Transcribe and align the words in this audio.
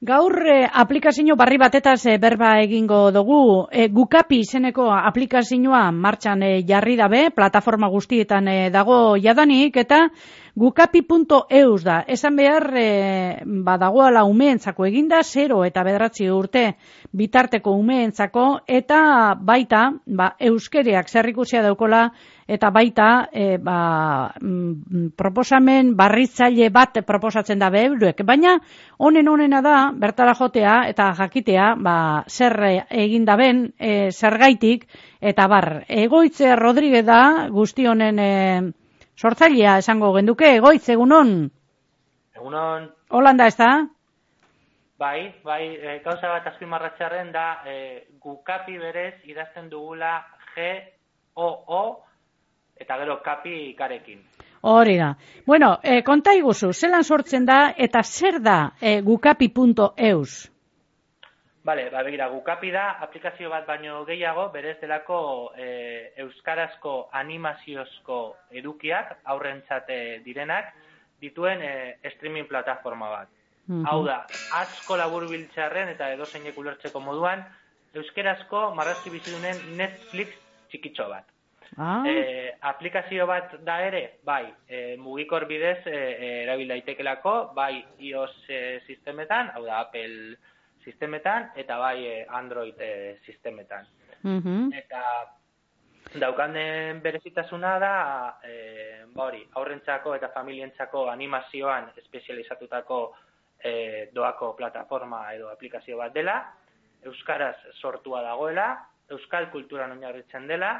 Gaur 0.00 0.46
eh, 0.46 0.68
aplikazio 0.70 1.34
barri 1.34 1.56
batetaz 1.58 2.04
eh, 2.06 2.18
berba 2.22 2.52
egingo 2.62 3.10
dugu. 3.10 3.66
Eh, 3.72 3.88
Gukapi 3.90 4.38
izeneko 4.44 4.84
aplikazioa 4.94 5.90
martxan 5.90 6.44
eh, 6.46 6.62
jarri 6.62 6.94
dabe, 6.94 7.24
plataforma 7.34 7.88
guztietan 7.90 8.46
eh, 8.46 8.70
dago 8.70 9.16
jadanik, 9.18 9.74
eta 9.82 10.04
gukapi.eus 10.54 11.82
da. 11.82 12.04
Esan 12.06 12.38
behar, 12.38 12.68
eh, 12.78 13.42
badagoala 13.42 14.22
umeentzako 14.22 14.86
eginda, 14.86 15.24
0 15.26 15.64
eta 15.66 15.82
bederatzi 15.82 16.30
urte 16.30 16.76
bitarteko 17.10 17.74
umeentzako, 17.74 18.60
eta 18.68 19.34
baita, 19.34 19.88
ba, 20.06 20.36
euskereak 20.38 21.10
zerrikusia 21.10 21.66
daukola, 21.66 22.12
eta 22.48 22.70
baita 22.72 23.28
e, 23.28 23.58
ba, 23.60 24.32
mm, 24.40 25.12
proposamen 25.20 25.92
barritzaile 25.96 26.70
bat 26.72 26.96
proposatzen 27.06 27.60
da 27.60 27.68
beuruek. 27.70 28.24
Baina 28.24 28.54
honen 28.96 29.28
honena 29.28 29.60
da 29.62 29.74
bertara 29.92 30.32
jotea 30.34 30.80
eta 30.88 31.10
jakitea 31.18 31.74
ba, 31.76 32.24
zer 32.26 32.56
egin 32.88 33.28
daben 33.28 33.66
e, 33.76 34.10
zergaitik 34.10 34.88
eta 35.20 35.46
bar. 35.46 35.84
Egoitze 35.88 36.56
Rodríguez 36.56 37.04
da 37.04 37.20
guzti 37.52 37.86
honen 37.86 38.18
e, 38.18 38.32
sortzailea 39.18 39.76
esango 39.84 40.14
genduke. 40.16 40.56
Egoitze 40.56 40.96
egunon? 40.96 41.36
Egunon. 42.34 42.88
Holanda 43.12 43.46
ez 43.52 43.56
da? 43.60 43.70
Bai, 44.98 45.34
bai, 45.44 45.62
e, 45.76 46.00
gauza 46.02 46.32
bat 46.32 46.48
azpimarratxarren 46.48 47.28
da 47.30 47.60
e, 47.68 47.78
gukapi 48.24 48.80
berez 48.80 49.20
idazten 49.28 49.68
dugula 49.68 50.16
G-O-O 50.56 52.07
eta 52.80 52.98
gero 52.98 53.20
kapi 53.22 53.54
ikarekin. 53.70 54.22
Hori 54.60 54.96
da. 54.98 55.16
Bueno, 55.46 55.78
e, 55.82 56.02
konta 56.02 56.34
iguzu, 56.34 56.72
zelan 56.72 57.04
sortzen 57.04 57.46
da 57.46 57.74
eta 57.76 58.02
zer 58.02 58.40
da 58.42 58.72
e, 58.80 59.00
gukapi.eus? 59.02 60.50
Bale, 61.68 61.90
ba, 61.90 62.02
begira, 62.02 62.28
gukapi 62.32 62.70
da 62.72 62.84
aplikazio 63.04 63.50
bat 63.52 63.66
baino 63.66 64.00
gehiago, 64.08 64.48
berez 64.54 64.78
delako 64.80 65.18
e, 65.52 65.68
euskarazko 66.24 67.08
animaziozko 67.12 68.18
edukiak, 68.50 69.18
aurrentzate 69.24 69.98
direnak, 70.24 70.72
dituen 71.20 71.62
e, 71.62 71.72
streaming 72.14 72.48
plataforma 72.48 73.10
bat. 73.10 73.34
Mm 73.68 73.84
Hau 73.84 74.00
da, 74.06 74.22
asko 74.56 74.96
labur 74.96 75.28
biltzearen 75.28 75.90
eta 75.92 76.08
edo 76.14 76.24
zeinek 76.24 76.56
ulertzeko 76.56 77.02
moduan, 77.04 77.44
euskarazko 77.94 78.70
marrazki 78.74 79.12
bizidunen 79.12 79.76
Netflix 79.76 80.32
txikitxo 80.70 81.10
bat. 81.12 81.26
Ah. 81.76 82.02
E, 82.06 82.54
aplikazio 82.60 83.26
bat 83.26 83.58
da 83.64 83.80
ere, 83.84 84.18
bai, 84.24 84.46
e, 84.66 84.96
mugikor 84.96 85.46
bidez 85.46 85.80
e, 85.86 85.98
erabil 86.44 86.68
daitekelako, 86.72 87.52
bai 87.54 87.84
iOS 88.08 88.36
e, 88.48 88.60
sistemetan, 88.86 89.52
hau 89.54 89.64
da 89.66 89.82
Apple 89.84 90.36
sistemetan, 90.84 91.50
eta 91.56 91.78
bai 91.78 91.96
e, 92.06 92.14
Android 92.28 92.80
e, 92.80 93.18
sistemetan. 93.26 93.86
Mm 94.22 94.72
Eta 94.74 95.02
daukanen 96.18 97.02
berezitasuna 97.04 97.78
da, 97.78 97.94
e, 98.42 99.04
ba 99.14 99.28
aurrentzako 99.60 100.14
eta 100.16 100.30
familientzako 100.32 101.08
animazioan 101.10 101.90
espezializatutako 102.00 103.00
e, 103.60 104.08
doako 104.14 104.54
plataforma 104.56 105.26
edo 105.34 105.50
aplikazio 105.50 105.98
bat 105.98 106.14
dela, 106.14 106.40
Euskaraz 107.04 107.56
sortua 107.80 108.22
dagoela, 108.22 108.70
Euskal 109.10 109.50
kulturan 109.52 109.92
oinarritzen 109.92 110.48
dela, 110.48 110.72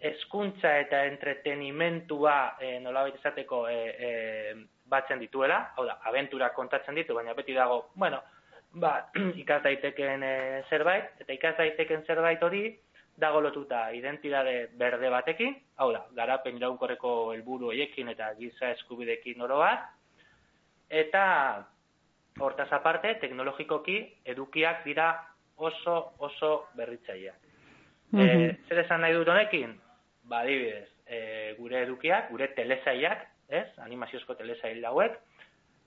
eskuntza 0.00 0.78
eta 0.80 1.04
entretenimentua 1.04 2.56
e, 2.60 2.78
nolabait 2.80 3.16
esateko 3.18 3.66
e, 3.68 3.78
e, 4.08 4.54
batzen 4.90 5.20
dituela, 5.20 5.60
hau 5.76 5.84
da, 5.86 5.98
abentura 6.08 6.50
kontatzen 6.56 6.96
ditu, 6.96 7.14
baina 7.14 7.34
beti 7.36 7.54
dago, 7.54 7.90
bueno, 7.94 8.22
ba, 8.80 8.94
ikas 9.42 9.62
daiteken 9.66 10.24
e, 10.24 10.36
zerbait, 10.70 11.12
eta 11.20 11.36
ikas 11.36 11.58
daiteken 11.58 12.06
zerbait 12.08 12.42
hori, 12.42 12.64
dago 13.20 13.42
lotuta 13.44 13.90
identidade 13.92 14.70
berde 14.80 15.10
batekin, 15.12 15.58
hau 15.76 15.90
da, 15.92 16.06
garapen 16.16 16.56
iraunkorreko 16.56 17.34
helburu 17.34 17.68
hoiekin 17.74 18.08
eta 18.14 18.32
giza 18.38 18.72
eskubidekin 18.78 19.44
oro 19.44 19.60
bat, 19.60 19.84
eta 20.88 21.24
hortaz 22.40 22.70
aparte, 22.72 23.18
teknologikoki 23.20 24.00
edukiak 24.32 24.80
dira 24.88 25.12
oso 25.60 26.14
oso 26.18 26.70
berritzaileak. 26.74 27.36
Mm 28.10 28.20
-hmm. 28.20 28.56
zer 28.68 28.78
esan 28.78 29.00
nahi 29.00 29.12
dut 29.14 29.28
honekin? 29.28 29.76
Ba, 30.30 30.44
adibidez, 30.44 30.88
e, 31.06 31.18
gure 31.58 31.82
edukiak, 31.82 32.30
gure 32.30 32.48
telesaiak, 32.54 33.26
ez, 33.50 33.66
animaziozko 33.82 34.36
telesail 34.38 34.84
hauek, 34.86 35.18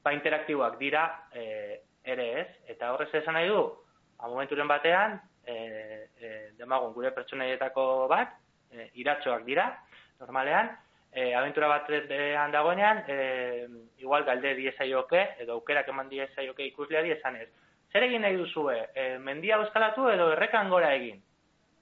ba, 0.04 0.12
interaktiboak 0.14 0.76
dira 0.82 1.06
e, 1.32 1.80
ere 2.04 2.28
ez, 2.42 2.48
eta 2.76 2.92
horrez 2.94 3.10
esan 3.22 3.38
nahi 3.40 3.48
du, 3.48 3.64
a 4.20 4.28
momenturen 4.28 4.68
batean, 4.68 5.16
e, 5.48 5.56
e, 6.20 6.32
demagun 6.60 6.92
gure 6.96 7.14
pertsonaietako 7.16 7.86
bat, 8.12 8.36
e, 8.72 8.90
iratxoak 9.00 9.46
dira, 9.48 9.70
normalean, 10.20 10.74
e, 11.14 11.30
aventura 11.34 11.70
bat 11.72 11.88
dagoenean, 12.52 13.04
e, 13.08 13.68
igual 14.04 14.26
galde 14.28 14.56
diesaioke, 14.60 15.24
edo 15.40 15.60
aukerak 15.60 15.88
eman 15.94 16.10
diesaioke 16.12 16.68
ikusleari 16.68 17.16
esan 17.16 17.38
ez. 17.40 17.48
Zer 17.94 18.10
egin 18.10 18.26
nahi 18.26 18.36
duzue, 18.36 18.76
e, 18.96 19.18
mendia 19.24 19.62
euskalatu 19.62 20.10
edo 20.12 20.32
errekan 20.34 20.70
gora 20.74 20.92
egin? 20.98 21.22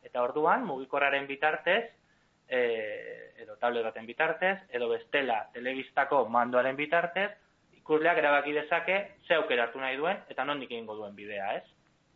Eta 0.05 0.21
orduan, 0.21 0.65
mugikorraren 0.67 1.25
bitartez, 1.29 1.85
e, 2.51 3.33
edo 3.41 3.55
tablet 3.57 3.87
baten 3.87 4.05
bitartez, 4.05 4.57
edo 4.69 4.89
bestela 4.91 5.45
telebistako 5.53 6.25
mandoaren 6.29 6.75
bitartez, 6.75 7.31
ikusleak 7.79 8.19
erabaki 8.19 8.53
dezake 8.53 8.97
ze 9.27 9.37
aukera 9.39 9.69
hartu 9.69 9.79
nahi 9.79 9.97
duen 9.97 10.19
eta 10.29 10.45
nondik 10.45 10.71
egingo 10.71 10.97
duen 10.99 11.15
bidea, 11.15 11.55
ez? 11.61 11.63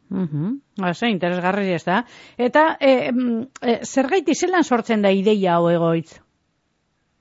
Mhm. 0.09 0.51
Mm 0.77 1.09
interesgarri 1.09 1.71
ez 1.73 1.83
da. 1.85 2.03
Eta 2.37 2.77
e, 2.79 3.09
e, 3.61 3.79
zer 3.83 4.07
gaiti 4.11 4.35
zelan 4.35 4.63
sortzen 4.63 5.01
da 5.01 5.09
ideia 5.09 5.55
hau 5.55 5.69
egoitz? 5.69 6.19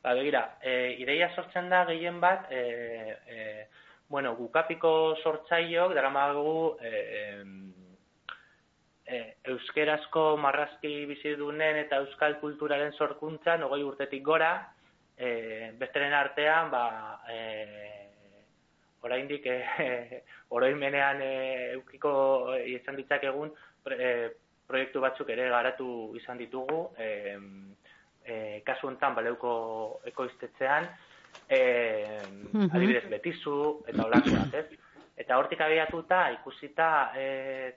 Ba, 0.02 0.12
begira, 0.12 0.58
e, 0.60 0.96
ideia 1.00 1.30
sortzen 1.34 1.70
da 1.70 1.86
gehien 1.88 2.20
bat, 2.20 2.50
e, 2.52 3.16
e, 3.26 3.68
bueno, 4.08 4.34
gukapiko 4.36 5.16
sortzaiok, 5.22 5.94
dara 5.94 6.10
magu, 6.10 6.76
e, 6.76 6.90
e, 6.90 7.44
e, 9.06 9.36
euskerazko 9.52 10.36
marrazki 10.40 11.04
bizidunen 11.10 11.78
eta 11.84 12.00
euskal 12.04 12.38
kulturaren 12.40 12.92
sorkuntzan, 12.92 13.62
ogoi 13.66 13.82
urtetik 13.84 14.24
gora, 14.24 14.52
e, 15.16 15.72
besteren 15.78 16.14
artean, 16.16 16.70
ba, 16.72 16.84
e, 17.30 17.40
oraindik 19.04 19.46
e, 19.46 19.58
oroimenean 20.56 21.20
e, 21.22 21.34
eukiko 21.76 22.14
izan 22.72 22.96
ditzak 23.00 23.26
egun 23.30 23.52
e, 23.92 24.10
proiektu 24.66 25.02
batzuk 25.04 25.28
ere 25.34 25.50
garatu 25.52 25.88
izan 26.16 26.40
ditugu, 26.40 26.86
e, 26.96 27.08
e, 28.24 28.36
kasu 28.64 28.88
honetan 28.88 29.16
baleuko 29.18 29.52
ekoiztetzean, 30.08 30.88
e, 31.48 31.60
adibidez 32.70 33.04
betizu, 33.12 33.58
eta 33.92 34.08
olakoak, 34.08 34.56
ez? 34.62 34.83
Eta 35.16 35.36
hortik 35.38 35.60
abiatuta, 35.62 36.24
ikusita 36.34 36.88
e, 37.14 37.26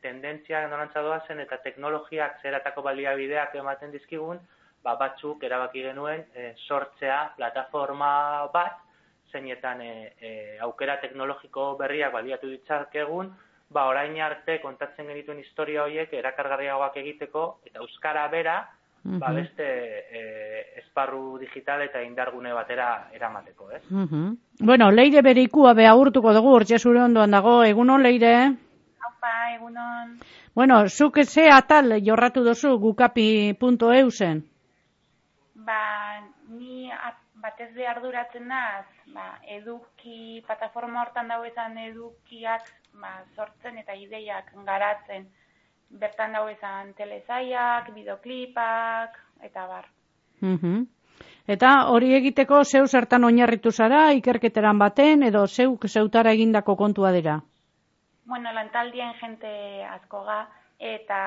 tendentzia 0.02 0.64
norantza 0.68 1.04
doazen 1.06 1.40
eta 1.44 1.60
teknologiak 1.62 2.40
zeratako 2.42 2.82
baliabideak 2.88 3.54
ematen 3.60 3.94
dizkigun, 3.94 4.40
ba, 4.84 4.96
batzuk 4.98 5.44
erabaki 5.46 5.84
genuen 5.86 6.26
e, 6.34 6.54
sortzea 6.66 7.20
plataforma 7.38 8.10
bat, 8.54 8.80
zeinetan 9.32 9.84
e, 9.86 9.92
e, 10.18 10.32
aukera 10.66 10.98
teknologiko 11.04 11.76
berriak 11.78 12.16
baliatu 12.16 12.50
ditzakegun, 12.56 13.30
ba, 13.70 13.86
orain 13.92 14.18
arte 14.24 14.58
kontatzen 14.64 15.12
genituen 15.12 15.44
historia 15.44 15.84
horiek 15.84 16.14
erakargarriagoak 16.18 16.98
egiteko, 17.04 17.46
eta 17.70 17.86
euskara 17.86 18.26
bera, 18.34 18.58
ba 19.04 19.32
beste 19.32 19.64
e, 20.12 20.22
esparru 20.82 21.38
digital 21.40 21.82
eta 21.86 22.02
indargune 22.04 22.54
batera 22.54 23.10
eramateko, 23.14 23.72
ez? 23.72 23.82
Bueno, 24.60 24.90
leire 24.92 25.22
bere 25.22 25.42
ikua 25.42 25.74
beha 25.74 25.96
urtuko 25.96 26.34
dugu, 26.34 26.56
urtsia 26.62 26.80
zure 26.80 27.02
ondoan 27.04 27.32
dago, 27.32 27.64
egunon 27.64 28.04
leire? 28.04 28.34
Haupa, 29.06 29.34
egunon. 29.56 30.18
Bueno, 30.56 30.88
zuk 30.90 31.20
ze 31.24 31.50
atal 31.50 32.00
jorratu 32.04 32.44
dozu 32.44 32.78
gukapi.eu 32.80 34.12
zen? 34.12 34.44
Ba, 35.54 35.82
ni 36.50 36.90
batez 37.36 37.74
behar 37.76 38.02
duratzen 38.02 38.48
naz, 38.48 38.86
ba, 39.14 39.38
eduki, 39.46 40.42
plataforma 40.48 41.04
hortan 41.04 41.28
dago 41.28 41.46
ezan 41.46 41.78
edukiak 41.78 42.72
ba, 43.02 43.22
sortzen 43.36 43.78
eta 43.78 43.94
ideiak 43.94 44.52
garatzen 44.66 45.28
bertan 45.90 46.34
dago 46.34 46.50
izan 46.50 46.94
telezaiak, 46.94 47.94
bideoklipak, 47.96 49.18
eta 49.42 49.68
bar. 49.68 49.90
Mm 50.42 50.86
Eta 51.48 51.70
hori 51.90 52.10
egiteko 52.14 52.58
zeu 52.64 52.86
zertan 52.88 53.24
oinarritu 53.24 53.72
zara, 53.72 54.12
ikerketeran 54.20 54.78
baten, 54.78 55.24
edo 55.24 55.46
zeu 55.48 55.78
zeutara 55.88 56.34
egindako 56.36 56.76
kontua 56.76 57.12
dira? 57.16 57.38
Bueno, 58.26 58.52
lantaldien 58.52 59.14
jente 59.22 59.84
askoga, 59.86 60.42
eta 60.78 61.20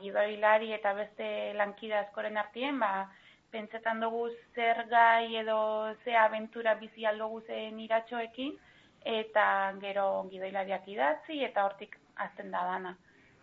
gidoilari 0.00 0.72
eta 0.72 0.92
beste 0.94 1.52
lankide 1.58 1.98
askoren 1.98 2.38
artien, 2.38 2.78
ba, 2.78 3.08
pentsetan 3.50 4.00
dugu 4.00 4.28
zer 4.54 4.84
gai 4.88 5.36
edo 5.42 5.58
ze 6.04 6.14
aventura 6.16 6.74
bizi 6.74 7.04
aldugu 7.04 7.40
zen 7.40 7.80
iratxoekin, 7.80 8.54
eta 9.04 9.46
gero 9.80 10.06
gidoilariak 10.30 10.86
idatzi, 10.88 11.42
eta 11.42 11.66
hortik 11.66 11.98
azten 12.16 12.50
da 12.50 12.62
dana. 12.70 12.96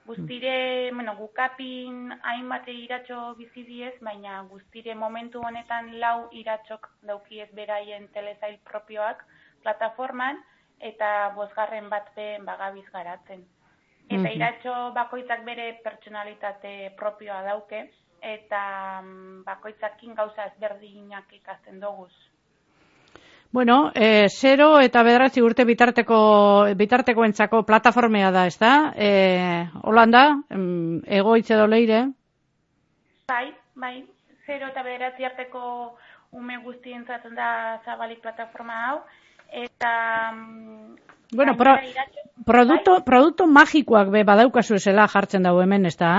Guztire, 0.05 0.91
bueno, 0.91 1.15
gukapin 1.15 2.11
hainbat 2.27 2.67
iratxo 2.67 3.35
bizi 3.39 3.63
diez, 3.63 3.94
baina 4.03 4.41
guztire 4.51 4.95
momentu 5.00 5.39
honetan 5.47 5.94
lau 6.00 6.27
iratxok 6.35 6.89
daukiez 7.07 7.47
beraien 7.55 8.09
telezail 8.17 8.57
propioak 8.67 9.23
plataforman, 9.63 10.41
eta 10.83 11.31
bosgarren 11.38 11.88
bat 11.89 12.11
behen 12.17 12.44
bagabiz 12.45 12.85
garatzen. 12.91 13.45
Eta 14.09 14.19
mm 14.19 14.35
iratxo 14.35 14.73
bakoitzak 14.97 15.45
bere 15.47 15.69
pertsonalitate 15.85 16.73
propioa 17.00 17.39
dauke, 17.47 17.85
eta 18.23 18.63
mm, 19.01 19.44
bakoitzakin 19.47 20.15
gauza 20.19 20.51
ezberdinak 20.51 21.31
ikasten 21.39 21.79
doguz. 21.79 22.11
Bueno, 23.53 23.91
e, 23.94 24.29
zero 24.33 24.79
eta 24.81 25.03
bederatzi 25.05 25.41
urte 25.45 25.61
bitarteko 25.69 26.15
bitartekoentzako 26.73 27.59
plataformea 27.69 28.31
da, 28.33 28.47
ez 28.50 28.57
da? 28.57 28.71
E, 28.97 29.09
Holanda, 29.85 30.23
egoitze 31.05 31.59
do 31.59 31.67
leire? 31.69 32.00
Bai, 33.29 33.53
bai, 33.77 33.94
zero 34.47 34.71
eta 34.71 34.81
bederatzi 34.81 35.29
arteko 35.29 35.61
ume 36.33 36.57
guztien 36.65 37.05
zaten 37.05 37.38
da 37.38 37.77
zabalik 37.85 38.25
plataforma 38.25 38.79
hau, 38.88 38.97
eta... 39.53 39.94
Bueno, 41.38 41.53
pro, 41.53 41.77
produkto, 42.50 42.97
bai? 42.97 43.05
produkto 43.05 43.45
magikoak 43.45 44.09
be 44.17 44.25
badaukazu 44.25 44.81
esela 44.81 45.05
jartzen 45.05 45.45
dago 45.45 45.61
hemen, 45.61 45.85
ez 45.85 45.97
da? 46.01 46.15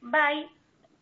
Bai, 0.00 0.46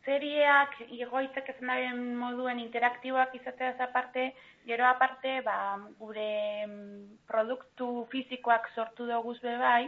serieak 0.04 0.76
igoitzak 0.92 1.48
ez 1.48 1.56
nahen 1.60 2.00
moduen 2.20 2.60
interaktiboak 2.60 3.34
izatea 3.40 3.74
aparte, 3.86 4.32
gero 4.68 4.86
aparte 4.88 5.40
ba, 5.46 5.56
gure 5.98 6.66
mm, 6.66 7.24
produktu 7.30 8.06
fizikoak 8.12 8.68
sortu 8.74 9.06
dugu 9.08 9.34
be 9.42 9.56
bai, 9.58 9.84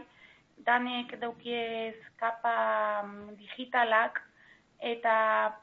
danek 0.68 1.18
daukiez 1.20 1.96
kapa 2.16 2.56
mm, 3.04 3.36
digitalak 3.40 4.22
eta 4.80 5.16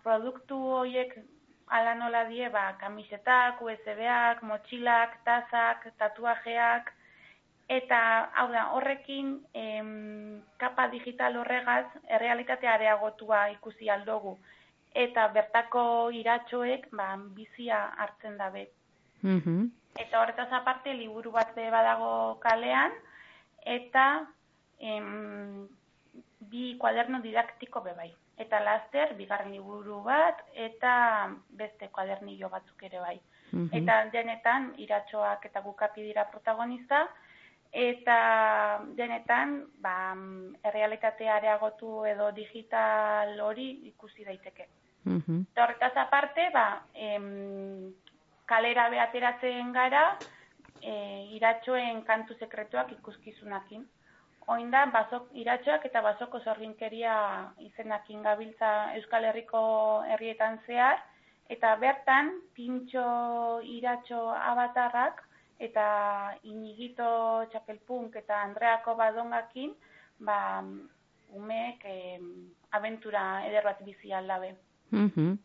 produktu 0.03 0.57
horiek 0.79 1.17
ala 1.73 1.93
nola 1.95 2.25
die, 2.29 2.49
ba, 2.49 2.75
kamisetak, 2.81 3.61
USB-ak, 3.61 4.43
motxilak, 4.45 5.17
tazak, 5.25 5.87
tatuajeak, 5.97 6.91
eta 7.77 7.99
hau 8.39 8.47
da, 8.51 8.65
horrekin 8.77 9.37
em, 9.53 10.41
kapa 10.61 10.87
digital 10.91 11.37
horregaz 11.41 11.85
errealitatea 12.17 12.73
areagotua 12.73 13.47
ikusi 13.55 13.89
aldogu 13.89 14.37
eta 14.93 15.27
bertako 15.33 16.11
iratxoek 16.13 16.89
ba, 16.93 17.15
bizia 17.37 17.85
hartzen 17.97 18.37
dabe. 18.37 18.67
Mm 19.21 19.71
Eta 19.93 20.23
horretaz 20.23 20.47
aparte 20.57 20.89
liburu 20.97 21.29
bat 21.31 21.51
be 21.53 21.67
badago 21.69 22.39
kalean 22.41 22.93
eta 23.61 24.25
em, 24.79 25.67
bi 26.49 26.77
kuaderno 26.81 27.19
didaktiko 27.21 27.81
be 27.85 27.93
bai. 27.93 28.09
Eta 28.37 28.59
laster 28.65 29.13
bigarren 29.13 29.51
liburu 29.53 30.01
bat 30.01 30.41
eta 30.53 30.95
beste 31.61 31.91
kuadernillo 31.93 32.49
batzuk 32.49 32.81
ere 32.89 32.99
bai. 33.05 33.19
Mm 33.51 33.69
Eta 33.81 33.99
denetan 34.15 34.73
iratxoak 34.81 35.45
eta 35.45 35.61
gukapi 35.61 36.09
dira 36.09 36.25
protagonista, 36.31 37.05
eta 37.73 38.85
denetan 38.93 39.65
ba, 39.81 40.13
errealitatea 40.63 41.39
areagotu 41.39 42.05
edo 42.05 42.29
digital 42.31 43.39
hori 43.41 43.67
ikusi 43.89 44.23
daiteke. 44.23 44.67
Mm 45.05 45.19
-hmm. 45.19 45.45
Horretaz 45.57 45.97
aparte, 45.97 46.49
ba, 46.53 46.83
em, 46.93 47.93
kalera 48.45 48.89
behateratzen 48.89 49.73
gara, 49.73 50.17
e, 50.81 50.93
iratxoen 51.35 52.03
kantu 52.03 52.37
sekretuak 52.39 52.91
ikuskizunakin. 52.91 53.85
Oin 54.47 54.71
bazok, 54.71 55.29
iratxoak 55.33 55.85
eta 55.85 56.01
bazoko 56.01 56.39
zorginkeria 56.39 57.53
izenakin 57.59 58.23
gabiltza 58.23 58.93
Euskal 58.95 59.23
Herriko 59.23 60.03
herrietan 60.03 60.59
zehar, 60.67 60.99
eta 61.49 61.75
bertan, 61.75 62.41
pintxo 62.53 63.61
iratxo 63.63 64.29
abatarrak, 64.29 65.23
eta 65.59 66.35
inigito 66.43 67.45
txapelpunk 67.51 68.15
eta 68.15 68.41
Andreako 68.43 68.95
badongakin, 68.95 69.73
ba, 70.19 70.63
umeek 71.33 71.85
eh, 71.85 72.19
aventura 72.71 73.45
eder 73.47 73.63
bat 73.63 73.81
bizi 73.85 74.13
aldabe. 74.13 74.55
Mm 74.91 75.37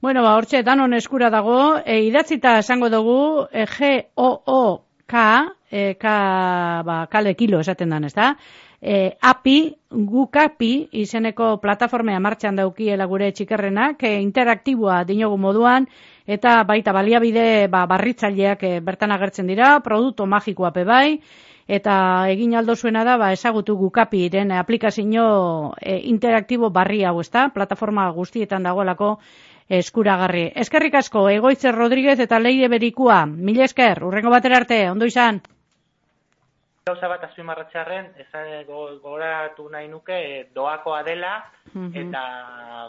Bueno, 0.00 0.22
ba, 0.22 0.34
hortxe, 0.34 0.62
danon 0.66 0.92
eskura 0.94 1.30
dago, 1.30 1.78
e, 1.86 2.00
idatzita 2.02 2.58
esango 2.58 2.88
dugu, 2.90 3.46
e, 3.52 3.64
G-O-O-K, 5.12 5.52
e, 5.70 5.94
K, 5.96 6.06
ba, 6.84 7.06
kale 7.10 7.34
kilo 7.36 7.60
esaten 7.60 7.90
dan, 7.90 8.04
ez 8.04 8.14
da? 8.14 8.32
E, 8.80 9.16
API, 9.20 9.74
gukapi, 9.90 10.88
izeneko 11.04 11.58
plataformea 11.62 12.18
martxan 12.20 12.56
daukiela 12.56 13.06
gure 13.06 13.30
txikerrenak, 13.32 14.02
e, 14.02 14.20
interaktiboa 14.24 15.04
dinogu 15.04 15.38
moduan, 15.38 15.86
eta 16.26 16.62
baita 16.64 16.92
baliabide 16.92 17.68
ba, 17.68 17.84
barritzaileak 17.86 18.64
e, 18.64 18.72
bertan 18.80 19.12
agertzen 19.12 19.46
dira, 19.46 19.78
produktu 19.84 20.26
magikoa 20.26 20.72
pe 20.72 20.84
bai, 20.84 21.20
eta 21.68 21.94
egin 22.32 22.54
aldo 22.56 22.76
zuena 22.76 23.04
da, 23.04 23.16
ba, 23.16 23.32
esagutu 23.32 23.76
gukapiren 23.76 24.52
aplikazio 24.52 25.24
e, 25.80 25.98
interaktibo 26.10 26.70
barri 26.70 27.04
hau, 27.04 27.20
ezta? 27.20 27.48
Plataforma 27.54 28.10
guztietan 28.10 28.62
dagoelako 28.62 29.18
eskuragarri. 29.68 30.50
Eskerrik 30.56 30.94
asko, 31.00 31.28
Egoitze 31.30 31.72
Rodríguez 31.72 32.18
eta 32.20 32.38
Leire 32.38 32.68
Berikua. 32.68 33.24
Mil 33.26 33.60
esker, 33.60 34.02
urrengo 34.04 34.30
batera 34.30 34.58
arte, 34.62 34.84
ondo 34.90 35.06
izan? 35.06 35.40
Gauza 36.82 37.06
bat 37.06 37.22
azpimarratxarren, 37.28 38.08
ezan 38.24 38.48
gogoratu 38.66 39.68
nahi 39.70 39.86
nuke 39.86 40.16
doakoa 40.54 41.04
dela, 41.06 41.36
eta 41.70 42.22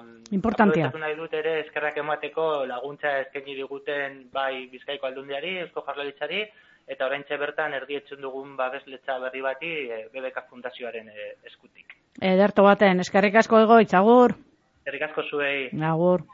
mm, 0.02 0.34
importantia. 0.34 0.90
nahi 0.98 1.14
dut 1.20 1.34
ere 1.38 1.60
eskerrak 1.60 2.00
emateko 2.02 2.66
laguntza 2.66 3.20
eskaini 3.20 3.54
diguten 3.60 4.24
bai 4.34 4.66
Bizkaiko 4.72 5.06
aldundiari, 5.06 5.60
Eusko 5.68 5.86
Jarlaritzari, 5.86 6.42
eta 6.88 7.06
oraintxe 7.08 7.38
bertan 7.40 7.74
erdietzen 7.74 8.22
dugun 8.22 8.56
babesletza 8.60 9.18
berri 9.24 9.42
bati 9.42 9.74
e, 9.88 10.00
BBK 10.14 10.48
Fundazioaren 10.50 11.10
e, 11.10 11.34
eskutik. 11.50 11.96
Ederto 12.22 12.64
baten, 12.64 13.00
eskerrik 13.00 13.36
asko 13.42 13.64
egoitz, 13.66 13.94
agur. 13.98 14.36
Eskerrik 14.84 15.08
asko 15.10 15.24
zuei. 15.30 15.70
Agur. 15.90 16.26